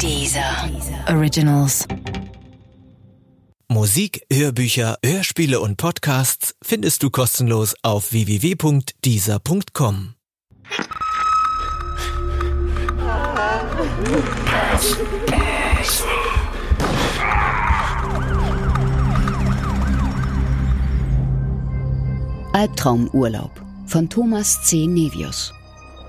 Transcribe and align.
Dieser 0.00 0.70
Originals. 1.08 1.86
Musik, 3.68 4.22
Hörbücher, 4.30 4.98
Hörspiele 5.04 5.60
und 5.60 5.76
Podcasts 5.76 6.54
findest 6.62 7.02
du 7.02 7.10
kostenlos 7.10 7.74
auf 7.82 8.12
www.dieser.com. 8.12 10.14
Albtraumurlaub 22.52 23.50
von 23.86 24.08
Thomas 24.08 24.62
C. 24.62 24.86
Nevius 24.86 25.52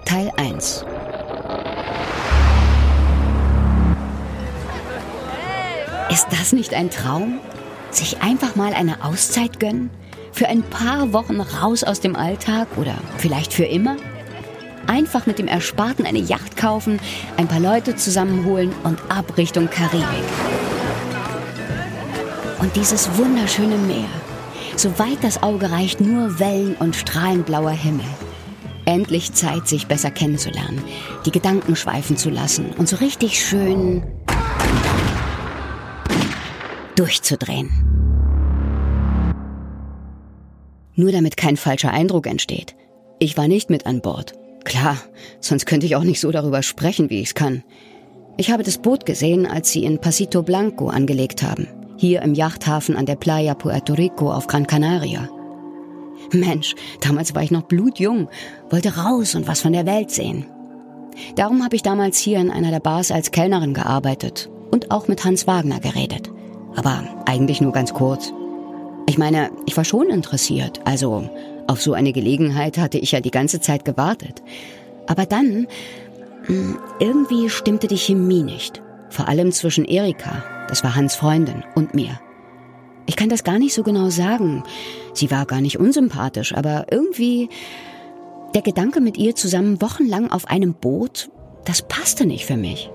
Teil 0.05 0.31
1 0.37 0.85
Ist 6.09 6.27
das 6.31 6.53
nicht 6.53 6.73
ein 6.73 6.89
Traum? 6.89 7.39
Sich 7.91 8.21
einfach 8.21 8.55
mal 8.55 8.73
eine 8.73 9.03
Auszeit 9.03 9.59
gönnen? 9.59 9.89
Für 10.31 10.47
ein 10.47 10.63
paar 10.63 11.11
Wochen 11.11 11.41
raus 11.41 11.83
aus 11.83 11.99
dem 11.99 12.15
Alltag 12.15 12.69
oder 12.77 12.95
vielleicht 13.17 13.51
für 13.53 13.65
immer? 13.65 13.97
Einfach 14.87 15.25
mit 15.25 15.37
dem 15.37 15.49
Ersparten 15.49 16.05
eine 16.05 16.19
Yacht 16.19 16.55
kaufen, 16.55 17.01
ein 17.35 17.49
paar 17.49 17.59
Leute 17.59 17.97
zusammenholen 17.97 18.71
und 18.85 18.99
ab 19.09 19.37
Richtung 19.37 19.69
Karibik. 19.69 20.07
Und 22.59 22.73
dieses 22.77 23.17
wunderschöne 23.17 23.77
Meer. 23.77 24.07
Soweit 24.77 25.21
das 25.23 25.43
Auge 25.43 25.71
reicht, 25.71 25.99
nur 25.99 26.39
Wellen 26.39 26.75
und 26.75 26.95
strahlend 26.95 27.47
blauer 27.47 27.71
Himmel. 27.71 28.05
Endlich 28.85 29.33
Zeit, 29.33 29.67
sich 29.67 29.87
besser 29.87 30.11
kennenzulernen, 30.11 30.81
die 31.25 31.31
Gedanken 31.31 31.75
schweifen 31.75 32.15
zu 32.15 32.29
lassen 32.29 32.67
und 32.77 32.87
so 32.87 32.95
richtig 32.95 33.45
schön 33.45 34.03
durchzudrehen. 36.97 37.69
Nur 40.95 41.11
damit 41.11 41.37
kein 41.37 41.57
falscher 41.57 41.91
Eindruck 41.91 42.25
entsteht. 42.25 42.75
Ich 43.19 43.37
war 43.37 43.47
nicht 43.47 43.69
mit 43.69 43.85
an 43.85 44.01
Bord. 44.01 44.33
Klar, 44.63 44.97
sonst 45.39 45.65
könnte 45.65 45.85
ich 45.85 45.95
auch 45.95 46.03
nicht 46.03 46.19
so 46.19 46.31
darüber 46.31 46.63
sprechen, 46.63 47.09
wie 47.09 47.21
ich 47.21 47.29
es 47.29 47.35
kann. 47.35 47.63
Ich 48.37 48.51
habe 48.51 48.63
das 48.63 48.79
Boot 48.79 49.05
gesehen, 49.05 49.45
als 49.45 49.71
sie 49.71 49.83
in 49.83 49.99
Pasito 49.99 50.41
Blanco 50.41 50.89
angelegt 50.89 51.43
haben. 51.43 51.67
Hier 51.97 52.21
im 52.23 52.33
Yachthafen 52.33 52.95
an 52.95 53.05
der 53.05 53.15
Playa 53.15 53.53
Puerto 53.53 53.93
Rico 53.93 54.31
auf 54.31 54.47
Gran 54.47 54.67
Canaria. 54.67 55.29
Mensch, 56.31 56.75
damals 57.01 57.33
war 57.33 57.43
ich 57.43 57.51
noch 57.51 57.63
blutjung, 57.63 58.27
wollte 58.69 58.97
raus 58.97 59.35
und 59.35 59.47
was 59.47 59.61
von 59.61 59.73
der 59.73 59.85
Welt 59.85 60.11
sehen. 60.11 60.45
Darum 61.35 61.63
habe 61.63 61.75
ich 61.75 61.83
damals 61.83 62.17
hier 62.17 62.39
in 62.39 62.51
einer 62.51 62.71
der 62.71 62.79
Bars 62.79 63.11
als 63.11 63.31
Kellnerin 63.31 63.73
gearbeitet 63.73 64.49
und 64.71 64.91
auch 64.91 65.07
mit 65.07 65.23
Hans 65.23 65.47
Wagner 65.47 65.79
geredet 65.79 66.31
aber 66.77 67.03
eigentlich 67.25 67.59
nur 67.59 67.73
ganz 67.73 67.93
kurz. 67.93 68.31
Ich 69.07 69.17
meine, 69.17 69.49
ich 69.65 69.75
war 69.75 69.83
schon 69.83 70.09
interessiert, 70.09 70.79
also 70.85 71.29
auf 71.65 71.81
so 71.81 71.93
eine 71.93 72.13
Gelegenheit 72.13 72.77
hatte 72.77 72.99
ich 72.99 73.11
ja 73.11 73.19
die 73.19 73.31
ganze 73.31 73.59
Zeit 73.59 73.83
gewartet. 73.83 74.41
Aber 75.07 75.25
dann, 75.25 75.67
hm, 76.45 76.77
irgendwie 76.99 77.49
stimmte 77.49 77.87
die 77.87 77.97
Chemie 77.97 78.43
nicht. 78.43 78.81
Vor 79.09 79.27
allem 79.27 79.51
zwischen 79.51 79.85
Erika, 79.85 80.43
das 80.69 80.83
war 80.83 80.95
Hans 80.95 81.15
Freundin, 81.15 81.63
und 81.75 81.93
mir. 81.93 82.19
Ich 83.07 83.15
kann 83.15 83.29
das 83.29 83.43
gar 83.43 83.57
nicht 83.57 83.73
so 83.73 83.83
genau 83.83 84.09
sagen. 84.09 84.63
Sie 85.13 85.31
war 85.31 85.45
gar 85.45 85.61
nicht 85.61 85.79
unsympathisch, 85.79 86.53
aber 86.53 86.85
irgendwie 86.91 87.49
der 88.53 88.61
Gedanke 88.61 89.01
mit 89.01 89.17
ihr 89.17 89.35
zusammen 89.35 89.81
wochenlang 89.81 90.29
auf 90.29 90.47
einem 90.47 90.73
Boot, 90.73 91.29
das 91.65 91.81
passte 91.81 92.25
nicht 92.25 92.45
für 92.45 92.57
mich. 92.57 92.91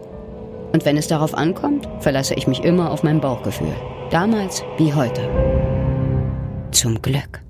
Und 0.73 0.84
wenn 0.84 0.97
es 0.97 1.06
darauf 1.06 1.34
ankommt, 1.34 1.87
verlasse 2.01 2.34
ich 2.34 2.47
mich 2.47 2.65
immer 2.65 2.91
auf 2.91 3.03
mein 3.03 3.20
Bauchgefühl. 3.20 3.75
Damals 4.11 4.62
wie 4.79 4.92
heute. 4.95 5.29
Zum 6.70 7.01
Glück. 7.03 7.42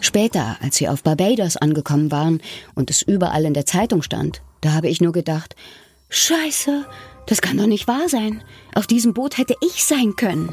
Später, 0.00 0.56
als 0.60 0.76
sie 0.76 0.88
auf 0.88 1.04
Barbados 1.04 1.56
angekommen 1.56 2.10
waren 2.10 2.40
und 2.74 2.90
es 2.90 3.02
überall 3.02 3.44
in 3.44 3.54
der 3.54 3.66
Zeitung 3.66 4.02
stand, 4.02 4.42
da 4.60 4.72
habe 4.72 4.88
ich 4.88 5.00
nur 5.00 5.12
gedacht, 5.12 5.54
Scheiße, 6.08 6.84
das 7.26 7.40
kann 7.40 7.56
doch 7.56 7.66
nicht 7.66 7.86
wahr 7.86 8.08
sein. 8.08 8.42
Auf 8.74 8.88
diesem 8.88 9.14
Boot 9.14 9.38
hätte 9.38 9.54
ich 9.60 9.84
sein 9.84 10.16
können. 10.16 10.50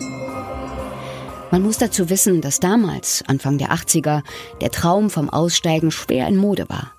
Man 1.49 1.63
muss 1.63 1.79
dazu 1.79 2.11
wissen, 2.11 2.41
dass 2.41 2.59
damals, 2.59 3.23
Anfang 3.25 3.57
der 3.57 3.71
80er, 3.71 4.21
der 4.61 4.69
Traum 4.69 5.09
vom 5.09 5.29
Aussteigen 5.29 5.89
schwer 5.89 6.27
in 6.27 6.35
Mode 6.35 6.69
war. 6.69 6.91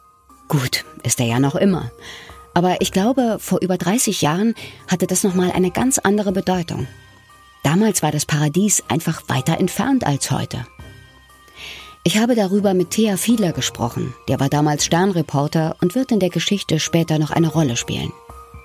Gut, 0.48 0.84
ist 1.03 1.20
er 1.20 1.26
ja 1.26 1.38
noch 1.38 1.54
immer. 1.54 1.91
Aber 2.54 2.81
ich 2.81 2.91
glaube, 2.91 3.36
vor 3.38 3.60
über 3.60 3.76
30 3.76 4.22
Jahren 4.22 4.54
hatte 4.91 5.06
das 5.06 5.22
nochmal 5.22 5.53
eine 5.53 5.70
ganz 5.70 5.98
andere 5.98 6.32
Bedeutung. 6.32 6.86
Damals 7.62 8.03
war 8.03 8.10
das 8.10 8.25
Paradies 8.25 8.82
einfach 8.88 9.22
weiter 9.28 9.59
entfernt 9.59 10.06
als 10.06 10.31
heute. 10.31 10.66
Ich 12.03 12.19
habe 12.19 12.34
darüber 12.34 12.72
mit 12.72 12.91
Thea 12.91 13.16
Fiedler 13.16 13.53
gesprochen. 13.53 14.14
Der 14.28 14.41
war 14.41 14.48
damals 14.48 14.86
Sternreporter 14.86 15.76
und 15.82 15.94
wird 15.94 16.10
in 16.10 16.20
der 16.20 16.31
Geschichte 16.31 16.80
später 16.80 17.19
noch 17.19 17.30
eine 17.30 17.48
Rolle 17.48 17.76
spielen. 17.76 18.12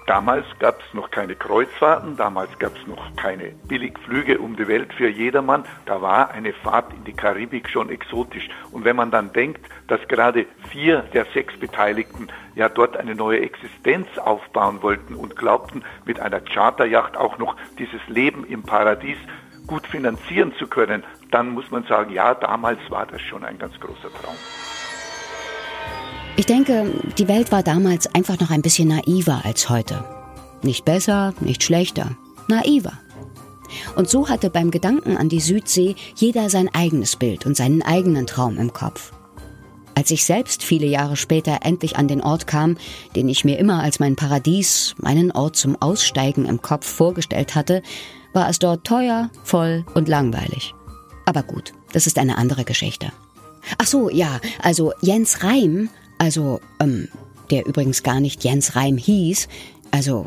Damals 0.06 0.46
gab 0.60 0.82
es 0.82 0.94
noch 0.94 1.12
keine 1.12 1.34
Kreuzfahrten, 1.36 2.18
damals 2.18 2.60
gab 2.60 2.76
es 2.76 2.86
noch 2.88 3.16
keine 3.16 3.54
Billigflüge 3.68 4.38
um 4.38 4.58
die 4.58 4.68
Welt 4.68 4.94
für 4.94 5.08
jedermann. 5.08 5.64
Da 5.86 6.02
war 6.02 6.32
eine 6.32 6.52
Fahrt 6.52 6.92
in 6.94 7.06
die 7.06 7.14
Karibik 7.14 7.70
schon 7.70 7.90
exotisch. 7.90 8.50
Und 8.72 8.84
wenn 8.84 8.98
man 8.98 9.12
dann 9.12 9.32
denkt, 9.32 9.66
dass 9.88 10.06
gerade 10.10 10.46
vier 10.70 11.04
der 11.14 11.26
sechs 11.34 11.58
Beteiligten 11.58 12.28
ja 12.56 12.68
dort 12.68 12.98
eine 12.98 13.16
neue 13.16 13.40
Existenz 13.42 14.08
aufbauen 14.18 14.82
wollten 14.82 15.16
und 15.16 15.38
glaubten, 15.38 15.86
mit 16.06 16.20
einer 16.20 16.42
Charterjacht 16.42 17.16
auch 17.16 17.38
noch 17.38 17.56
dieses 17.80 18.02
Leben 18.08 18.46
im 18.46 18.64
Paradies 18.64 19.18
gut 19.68 19.88
finanzieren 19.88 20.54
zu 20.60 20.68
können, 20.68 21.06
dann 21.32 21.52
muss 21.52 21.72
man 21.72 21.84
sagen, 21.86 22.12
ja, 22.12 22.36
damals 22.36 22.80
war 22.90 23.06
das 23.06 23.22
schon 23.22 23.46
ein 23.46 23.58
ganz 23.58 23.80
großer 23.80 24.12
Traum. 24.22 24.36
Ich 26.36 26.48
denke, 26.48 26.92
die 27.20 27.28
Welt 27.28 27.52
war 27.52 27.62
damals 27.62 28.08
einfach 28.16 28.40
noch 28.40 28.50
ein 28.50 28.64
bisschen 28.64 28.88
naiver 28.88 29.42
als 29.44 29.70
heute. 29.70 30.04
Nicht 30.64 30.84
besser, 30.84 31.34
nicht 31.42 31.64
schlechter, 31.64 32.18
naiver. 32.48 32.94
Und 33.96 34.10
so 34.10 34.30
hatte 34.30 34.50
beim 34.50 34.72
Gedanken 34.72 35.16
an 35.16 35.30
die 35.30 35.40
Südsee 35.40 35.96
jeder 36.16 36.50
sein 36.50 36.74
eigenes 36.74 37.16
Bild 37.18 37.46
und 37.46 37.56
seinen 37.56 37.84
eigenen 37.84 38.26
Traum 38.26 38.58
im 38.58 38.74
Kopf. 38.74 39.14
Als 39.94 40.10
ich 40.10 40.26
selbst 40.26 40.64
viele 40.64 40.88
Jahre 40.88 41.18
später 41.18 41.60
endlich 41.62 41.98
an 41.98 42.08
den 42.08 42.22
Ort 42.22 42.48
kam, 42.48 42.78
den 43.16 43.30
ich 43.30 43.46
mir 43.46 43.60
immer 43.60 43.84
als 43.84 44.00
mein 44.00 44.16
Paradies, 44.16 44.96
meinen 44.98 45.32
Ort 45.32 45.56
zum 45.56 45.80
Aussteigen 45.80 46.46
im 46.46 46.64
Kopf 46.64 46.88
vorgestellt 46.88 47.54
hatte, 47.54 47.84
war 48.34 48.50
es 48.50 48.58
dort 48.58 48.88
teuer, 48.88 49.30
voll 49.44 49.86
und 49.94 50.08
langweilig. 50.08 50.74
Aber 51.26 51.44
gut, 51.44 51.74
das 51.92 52.08
ist 52.08 52.18
eine 52.18 52.40
andere 52.40 52.64
Geschichte. 52.64 53.12
Ach 53.78 53.86
so, 53.86 54.10
ja, 54.10 54.42
also 54.62 54.94
Jens 55.02 55.44
Reim 55.44 55.90
also, 56.24 56.62
ähm, 56.80 57.10
der 57.52 57.66
übrigens 57.66 58.02
gar 58.02 58.22
nicht 58.22 58.46
Jens 58.46 58.78
Reim 58.78 58.96
hieß, 58.96 59.50
also 59.92 60.26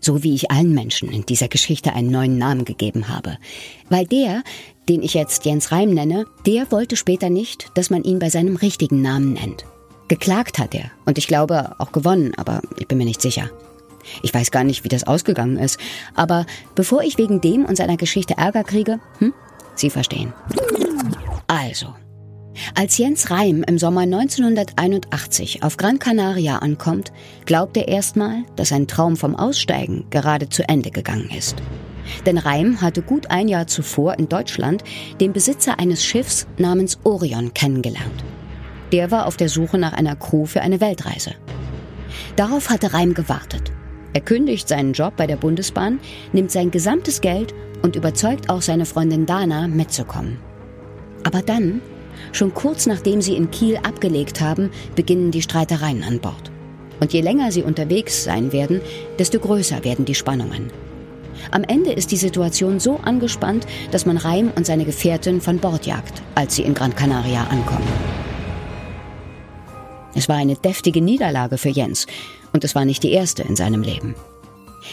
so 0.00 0.22
wie 0.22 0.34
ich 0.34 0.50
allen 0.50 0.72
Menschen 0.72 1.12
in 1.12 1.26
dieser 1.26 1.48
Geschichte 1.48 1.92
einen 1.92 2.10
neuen 2.10 2.38
Namen 2.38 2.64
gegeben 2.64 3.08
habe. 3.08 3.36
Weil 3.90 4.06
der, 4.06 4.42
den 4.88 5.02
ich 5.02 5.12
jetzt 5.12 5.44
Jens 5.44 5.70
Reim 5.70 5.92
nenne, 5.92 6.24
der 6.46 6.72
wollte 6.72 6.96
später 6.96 7.28
nicht, 7.28 7.70
dass 7.74 7.90
man 7.90 8.04
ihn 8.04 8.18
bei 8.18 8.30
seinem 8.30 8.56
richtigen 8.56 9.02
Namen 9.02 9.34
nennt. 9.34 9.66
Geklagt 10.08 10.58
hat 10.58 10.74
er 10.74 10.90
und 11.04 11.18
ich 11.18 11.26
glaube 11.26 11.74
auch 11.78 11.92
gewonnen, 11.92 12.32
aber 12.38 12.62
ich 12.78 12.88
bin 12.88 12.96
mir 12.96 13.04
nicht 13.04 13.20
sicher. 13.20 13.50
Ich 14.22 14.32
weiß 14.32 14.50
gar 14.50 14.64
nicht, 14.64 14.82
wie 14.84 14.88
das 14.88 15.06
ausgegangen 15.06 15.58
ist, 15.58 15.78
aber 16.14 16.46
bevor 16.74 17.02
ich 17.02 17.18
wegen 17.18 17.42
dem 17.42 17.66
und 17.66 17.76
seiner 17.76 17.98
Geschichte 17.98 18.38
Ärger 18.38 18.64
kriege, 18.64 18.98
hm, 19.18 19.34
Sie 19.74 19.90
verstehen. 19.90 20.32
Also, 21.48 21.88
als 22.74 22.98
Jens 22.98 23.30
Reim 23.30 23.64
im 23.66 23.78
Sommer 23.78 24.02
1981 24.02 25.62
auf 25.62 25.76
Gran 25.76 25.98
Canaria 25.98 26.58
ankommt, 26.58 27.12
glaubt 27.46 27.76
er 27.76 27.88
erstmal, 27.88 28.44
dass 28.56 28.68
sein 28.68 28.86
Traum 28.86 29.16
vom 29.16 29.34
Aussteigen 29.36 30.06
gerade 30.10 30.48
zu 30.48 30.68
Ende 30.68 30.90
gegangen 30.90 31.30
ist. 31.36 31.56
Denn 32.26 32.38
Reim 32.38 32.80
hatte 32.80 33.02
gut 33.02 33.30
ein 33.30 33.48
Jahr 33.48 33.66
zuvor 33.66 34.18
in 34.18 34.28
Deutschland 34.28 34.84
den 35.20 35.32
Besitzer 35.32 35.78
eines 35.78 36.04
Schiffs 36.04 36.46
namens 36.58 36.98
Orion 37.04 37.54
kennengelernt. 37.54 38.24
Der 38.92 39.10
war 39.10 39.26
auf 39.26 39.36
der 39.36 39.48
Suche 39.48 39.78
nach 39.78 39.92
einer 39.92 40.16
Crew 40.16 40.44
für 40.44 40.60
eine 40.60 40.80
Weltreise. 40.80 41.32
Darauf 42.36 42.70
hatte 42.70 42.92
Reim 42.92 43.14
gewartet. 43.14 43.72
Er 44.12 44.20
kündigt 44.20 44.68
seinen 44.68 44.92
Job 44.92 45.14
bei 45.16 45.26
der 45.26 45.36
Bundesbahn, 45.36 45.98
nimmt 46.32 46.52
sein 46.52 46.70
gesamtes 46.70 47.20
Geld 47.20 47.52
und 47.82 47.96
überzeugt 47.96 48.48
auch 48.48 48.62
seine 48.62 48.86
Freundin 48.86 49.26
Dana 49.26 49.66
mitzukommen. 49.66 50.38
Aber 51.24 51.42
dann 51.42 51.80
Schon 52.32 52.54
kurz 52.54 52.86
nachdem 52.86 53.20
sie 53.20 53.36
in 53.36 53.50
Kiel 53.50 53.76
abgelegt 53.78 54.40
haben, 54.40 54.70
beginnen 54.94 55.30
die 55.30 55.42
Streitereien 55.42 56.02
an 56.02 56.20
Bord. 56.20 56.50
Und 57.00 57.12
je 57.12 57.20
länger 57.20 57.52
sie 57.52 57.62
unterwegs 57.62 58.24
sein 58.24 58.52
werden, 58.52 58.80
desto 59.18 59.38
größer 59.38 59.84
werden 59.84 60.04
die 60.04 60.14
Spannungen. 60.14 60.70
Am 61.50 61.64
Ende 61.64 61.92
ist 61.92 62.10
die 62.10 62.16
Situation 62.16 62.80
so 62.80 62.98
angespannt, 63.02 63.66
dass 63.90 64.06
man 64.06 64.16
Reim 64.16 64.52
und 64.54 64.66
seine 64.66 64.84
Gefährtin 64.84 65.40
von 65.40 65.58
Bord 65.58 65.86
jagt, 65.86 66.22
als 66.34 66.56
sie 66.56 66.62
in 66.62 66.74
Gran 66.74 66.94
Canaria 66.94 67.44
ankommen. 67.44 67.88
Es 70.14 70.28
war 70.28 70.36
eine 70.36 70.54
deftige 70.54 71.00
Niederlage 71.00 71.58
für 71.58 71.68
Jens. 71.68 72.06
Und 72.52 72.64
es 72.64 72.74
war 72.74 72.84
nicht 72.84 73.02
die 73.02 73.10
erste 73.10 73.42
in 73.42 73.56
seinem 73.56 73.82
Leben. 73.82 74.14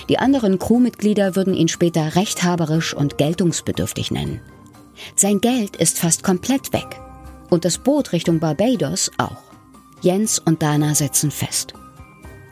Die 0.09 0.17
anderen 0.17 0.57
Crewmitglieder 0.57 1.35
würden 1.35 1.53
ihn 1.53 1.67
später 1.67 2.15
rechthaberisch 2.15 2.93
und 2.93 3.17
geltungsbedürftig 3.17 4.09
nennen. 4.09 4.41
Sein 5.15 5.41
Geld 5.41 5.75
ist 5.75 5.99
fast 5.99 6.23
komplett 6.23 6.73
weg. 6.73 7.00
Und 7.51 7.65
das 7.65 7.77
Boot 7.77 8.13
Richtung 8.13 8.39
Barbados 8.39 9.11
auch. 9.17 9.43
Jens 10.01 10.39
und 10.39 10.63
Dana 10.63 10.95
setzen 10.95 11.29
fest. 11.29 11.73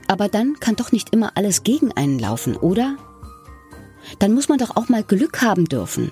Aber 0.07 0.27
dann 0.27 0.59
kann 0.59 0.75
doch 0.75 0.91
nicht 0.91 1.13
immer 1.13 1.31
alles 1.35 1.63
gegen 1.63 1.91
einen 1.93 2.19
laufen, 2.19 2.55
oder? 2.55 2.95
Dann 4.19 4.33
muss 4.33 4.49
man 4.49 4.59
doch 4.59 4.75
auch 4.75 4.89
mal 4.89 5.03
Glück 5.03 5.41
haben 5.41 5.65
dürfen. 5.65 6.11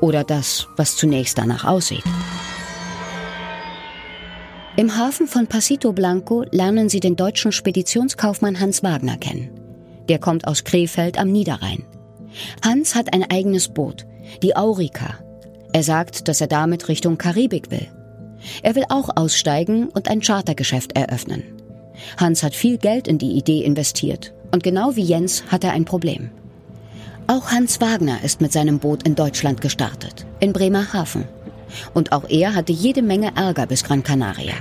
Oder 0.00 0.22
das, 0.22 0.68
was 0.76 0.96
zunächst 0.96 1.38
danach 1.38 1.64
aussieht. 1.64 2.04
Im 4.76 4.94
Hafen 4.98 5.26
von 5.26 5.46
Pasito 5.46 5.94
Blanco 5.94 6.44
lernen 6.50 6.90
sie 6.90 7.00
den 7.00 7.16
deutschen 7.16 7.50
Speditionskaufmann 7.50 8.60
Hans 8.60 8.82
Wagner 8.82 9.16
kennen. 9.16 9.58
Der 10.10 10.18
kommt 10.18 10.46
aus 10.46 10.64
Krefeld 10.64 11.18
am 11.18 11.32
Niederrhein. 11.32 11.86
Hans 12.62 12.94
hat 12.94 13.14
ein 13.14 13.24
eigenes 13.30 13.68
Boot, 13.68 14.04
die 14.42 14.54
Aurika. 14.54 15.18
Er 15.72 15.82
sagt, 15.82 16.28
dass 16.28 16.42
er 16.42 16.46
damit 16.46 16.88
Richtung 16.88 17.16
Karibik 17.16 17.70
will. 17.70 17.88
Er 18.62 18.74
will 18.74 18.84
auch 18.88 19.10
aussteigen 19.16 19.88
und 19.88 20.08
ein 20.08 20.20
Chartergeschäft 20.20 20.96
eröffnen. 20.96 21.42
Hans 22.18 22.42
hat 22.42 22.54
viel 22.54 22.78
Geld 22.78 23.08
in 23.08 23.18
die 23.18 23.32
Idee 23.32 23.64
investiert 23.64 24.32
und 24.52 24.62
genau 24.62 24.96
wie 24.96 25.02
Jens 25.02 25.44
hat 25.48 25.64
er 25.64 25.72
ein 25.72 25.84
Problem. 25.84 26.30
Auch 27.26 27.50
Hans 27.50 27.80
Wagner 27.80 28.22
ist 28.22 28.40
mit 28.40 28.52
seinem 28.52 28.78
Boot 28.78 29.02
in 29.02 29.16
Deutschland 29.16 29.60
gestartet, 29.60 30.26
in 30.38 30.52
Bremerhaven. 30.52 31.24
Und 31.92 32.12
auch 32.12 32.28
er 32.28 32.54
hatte 32.54 32.72
jede 32.72 33.02
Menge 33.02 33.32
Ärger 33.34 33.66
bis 33.66 33.82
Gran 33.82 34.04
Canaria. 34.04 34.54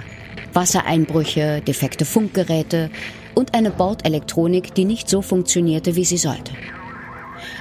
Wassereinbrüche, 0.54 1.62
defekte 1.62 2.06
Funkgeräte 2.06 2.89
und 3.36 3.54
eine 3.54 3.69
Bordelektronik, 3.69 4.74
die 4.74 4.86
nicht 4.86 5.10
so 5.10 5.22
funktionierte, 5.22 5.95
wie 5.95 6.06
sie 6.06 6.18
sollte. 6.18 6.54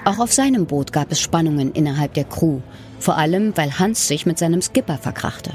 Auch 0.05 0.20
auf 0.20 0.32
seinem 0.32 0.66
Boot 0.66 0.93
gab 0.93 1.12
es 1.12 1.20
Spannungen 1.20 1.72
innerhalb 1.72 2.14
der 2.14 2.25
Crew, 2.25 2.61
vor 2.99 3.19
allem 3.19 3.55
weil 3.56 3.78
Hans 3.78 4.08
sich 4.08 4.25
mit 4.25 4.38
seinem 4.38 4.62
Skipper 4.62 4.96
verkrachte. 4.96 5.52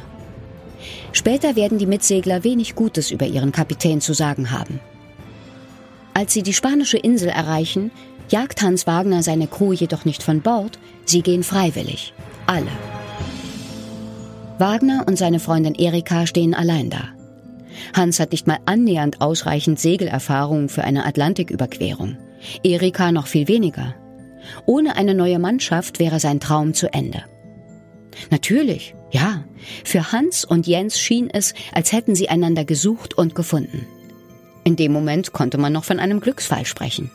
Später 1.20 1.58
werden 1.58 1.78
die 1.78 1.86
Mitsegler 1.86 2.46
wenig 2.46 2.76
Gutes 2.76 3.12
über 3.12 3.26
ihren 3.26 3.52
Kapitän 3.52 4.00
zu 4.00 4.14
sagen 4.14 4.52
haben. 4.52 4.80
Als 6.14 6.32
sie 6.32 6.44
die 6.44 6.54
spanische 6.54 6.98
Insel 6.98 7.28
erreichen, 7.28 7.92
jagt 8.30 8.62
Hans 8.62 8.88
Wagner 8.88 9.22
seine 9.22 9.48
Crew 9.48 9.74
jedoch 9.74 10.06
nicht 10.06 10.24
von 10.24 10.40
Bord, 10.40 10.80
sie 11.04 11.22
gehen 11.22 11.44
freiwillig. 11.44 12.14
Alle. 12.48 12.72
Wagner 14.60 15.04
und 15.10 15.18
seine 15.18 15.42
Freundin 15.42 15.76
Erika 15.76 16.26
stehen 16.26 16.54
allein 16.54 16.90
da. 16.90 17.10
Hans 17.94 18.22
hat 18.22 18.32
nicht 18.32 18.48
mal 18.48 18.60
annähernd 18.66 19.20
ausreichend 19.20 19.78
Segelerfahrung 19.78 20.70
für 20.70 20.86
eine 20.86 21.06
Atlantiküberquerung. 21.06 22.16
Erika 22.64 23.12
noch 23.12 23.28
viel 23.28 23.50
weniger. 23.50 23.94
Ohne 24.66 24.96
eine 24.96 25.16
neue 25.16 25.38
Mannschaft 25.38 26.00
wäre 26.00 26.22
sein 26.22 26.40
Traum 26.40 26.74
zu 26.74 26.94
Ende. 26.94 27.26
Natürlich, 28.30 28.96
ja, 29.12 29.44
für 29.84 30.12
Hans 30.12 30.46
und 30.46 30.68
Jens 30.68 31.00
schien 31.00 31.30
es, 31.30 31.54
als 31.72 31.92
hätten 31.92 32.16
sie 32.16 32.30
einander 32.30 32.66
gesucht 32.66 33.18
und 33.18 33.36
gefunden. 33.36 33.88
In 34.64 34.76
dem 34.76 34.92
Moment 34.92 35.34
konnte 35.34 35.58
man 35.58 35.74
noch 35.74 35.84
von 35.84 36.00
einem 36.00 36.20
Glücksfall 36.20 36.66
sprechen. 36.66 37.12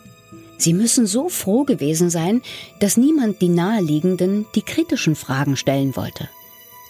Sie 0.59 0.73
müssen 0.73 1.07
so 1.07 1.29
froh 1.29 1.65
gewesen 1.65 2.11
sein, 2.11 2.43
dass 2.81 2.97
niemand 2.97 3.43
die 3.43 3.49
naheliegenden, 3.49 4.47
die 4.55 4.63
kritischen 4.63 5.17
Fragen 5.17 5.57
stellen 5.57 5.97
wollte. 5.97 6.29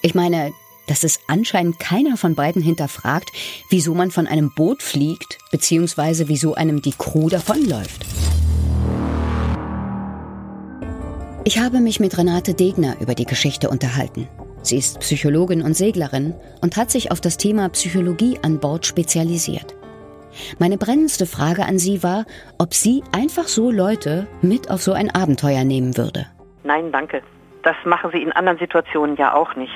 Ich 0.02 0.14
meine, 0.14 0.52
dass 0.86 1.02
es 1.02 1.18
anscheinend 1.26 1.78
keiner 1.78 2.16
von 2.16 2.34
beiden 2.34 2.62
hinterfragt, 2.62 3.30
wieso 3.70 3.94
man 3.94 4.10
von 4.10 4.26
einem 4.26 4.52
Boot 4.54 4.82
fliegt, 4.82 5.38
beziehungsweise 5.50 6.28
wieso 6.28 6.54
einem 6.54 6.82
die 6.82 6.92
Crew 6.92 7.28
davonläuft. 7.28 8.04
Ich 11.46 11.58
habe 11.58 11.80
mich 11.80 12.00
mit 12.00 12.16
Renate 12.16 12.54
Degner 12.54 12.94
über 13.02 13.14
die 13.14 13.26
Geschichte 13.26 13.68
unterhalten. 13.68 14.28
Sie 14.62 14.78
ist 14.78 15.00
Psychologin 15.00 15.60
und 15.60 15.74
Seglerin 15.74 16.32
und 16.62 16.78
hat 16.78 16.90
sich 16.90 17.12
auf 17.12 17.20
das 17.20 17.36
Thema 17.36 17.68
Psychologie 17.68 18.38
an 18.42 18.60
Bord 18.60 18.86
spezialisiert. 18.86 19.74
Meine 20.58 20.78
brennendste 20.78 21.26
Frage 21.26 21.66
an 21.66 21.78
sie 21.78 22.02
war, 22.02 22.24
ob 22.58 22.72
sie 22.72 23.04
einfach 23.12 23.44
so 23.44 23.70
Leute 23.70 24.26
mit 24.40 24.70
auf 24.70 24.80
so 24.80 24.94
ein 24.94 25.14
Abenteuer 25.14 25.64
nehmen 25.64 25.98
würde. 25.98 26.24
Nein, 26.62 26.90
danke. 26.90 27.22
Das 27.62 27.76
machen 27.84 28.10
sie 28.10 28.22
in 28.22 28.32
anderen 28.32 28.58
Situationen 28.58 29.16
ja 29.16 29.34
auch 29.34 29.54
nicht 29.54 29.74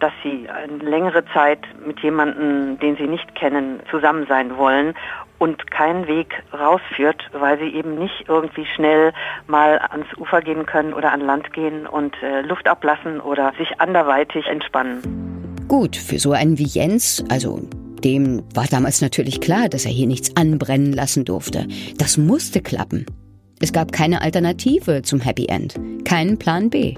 dass 0.00 0.12
sie 0.22 0.48
eine 0.48 0.78
längere 0.78 1.24
Zeit 1.32 1.60
mit 1.86 2.00
jemandem, 2.00 2.78
den 2.78 2.96
sie 2.96 3.06
nicht 3.06 3.34
kennen, 3.34 3.80
zusammen 3.90 4.26
sein 4.28 4.56
wollen 4.56 4.94
und 5.38 5.70
keinen 5.70 6.06
Weg 6.06 6.34
rausführt, 6.52 7.22
weil 7.32 7.58
sie 7.58 7.74
eben 7.74 7.98
nicht 7.98 8.24
irgendwie 8.28 8.66
schnell 8.74 9.12
mal 9.46 9.78
ans 9.78 10.06
Ufer 10.18 10.42
gehen 10.42 10.66
können 10.66 10.92
oder 10.92 11.12
an 11.12 11.20
Land 11.20 11.52
gehen 11.52 11.86
und 11.86 12.14
äh, 12.22 12.42
Luft 12.42 12.68
ablassen 12.68 13.20
oder 13.20 13.52
sich 13.58 13.80
anderweitig 13.80 14.46
entspannen. 14.46 15.00
Gut, 15.66 15.96
für 15.96 16.18
so 16.18 16.32
einen 16.32 16.58
wie 16.58 16.66
Jens, 16.66 17.24
also 17.30 17.60
dem 18.04 18.42
war 18.54 18.66
damals 18.66 19.00
natürlich 19.00 19.40
klar, 19.40 19.68
dass 19.68 19.84
er 19.84 19.92
hier 19.92 20.06
nichts 20.06 20.36
anbrennen 20.36 20.92
lassen 20.92 21.24
durfte. 21.24 21.66
Das 21.98 22.18
musste 22.18 22.60
klappen. 22.60 23.06
Es 23.60 23.72
gab 23.72 23.92
keine 23.92 24.22
Alternative 24.22 25.02
zum 25.02 25.20
Happy 25.20 25.46
End, 25.46 25.74
keinen 26.04 26.38
Plan 26.38 26.70
B. 26.70 26.96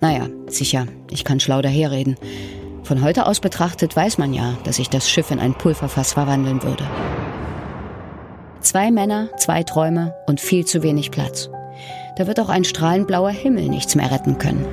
Naja, 0.00 0.28
sicher, 0.46 0.86
ich 1.10 1.24
kann 1.24 1.40
schlau 1.40 1.60
daherreden. 1.60 2.16
Von 2.84 3.02
heute 3.02 3.26
aus 3.26 3.40
betrachtet 3.40 3.96
weiß 3.96 4.18
man 4.18 4.32
ja, 4.32 4.56
dass 4.64 4.78
ich 4.78 4.88
das 4.88 5.10
Schiff 5.10 5.30
in 5.30 5.40
ein 5.40 5.54
Pulverfass 5.54 6.12
verwandeln 6.12 6.62
würde. 6.62 6.84
Zwei 8.60 8.90
Männer, 8.90 9.28
zwei 9.36 9.62
Träume 9.64 10.14
und 10.26 10.40
viel 10.40 10.64
zu 10.64 10.82
wenig 10.82 11.10
Platz. 11.10 11.50
Da 12.16 12.26
wird 12.26 12.38
auch 12.40 12.48
ein 12.48 12.64
strahlend 12.64 13.06
blauer 13.06 13.30
Himmel 13.30 13.68
nichts 13.68 13.94
mehr 13.94 14.10
retten 14.10 14.38
können. 14.38 14.64